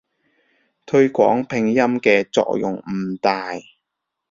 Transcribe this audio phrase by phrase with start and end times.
[0.87, 3.53] 推廣拼音嘅作用唔大